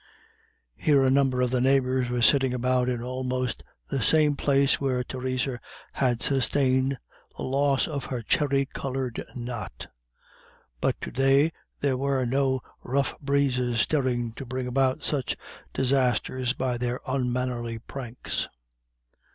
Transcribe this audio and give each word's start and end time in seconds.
Here 0.77 1.03
a 1.03 1.11
number 1.11 1.43
of 1.43 1.51
the 1.51 1.61
neighbours 1.61 2.09
were 2.09 2.23
sitting 2.23 2.55
about 2.55 2.89
in 2.89 3.03
almost 3.03 3.63
the 3.91 4.01
same 4.01 4.35
place 4.35 4.81
where 4.81 5.03
Theresa 5.03 5.59
had 5.93 6.23
sustained 6.23 6.97
the 7.37 7.43
loss 7.43 7.87
of 7.87 8.05
her 8.05 8.23
cherry 8.23 8.65
coloured 8.65 9.23
knot. 9.35 9.85
But 10.79 10.99
to 11.01 11.11
day 11.11 11.51
there 11.81 11.97
were 11.97 12.25
no 12.25 12.61
rough 12.83 13.13
breezes 13.19 13.81
stirring 13.81 14.31
to 14.37 14.43
bring 14.47 14.65
about 14.65 15.03
such 15.03 15.37
disasters 15.71 16.53
by 16.53 16.79
their 16.79 16.99
unmannerly 17.05 17.77
pranks. 17.77 18.49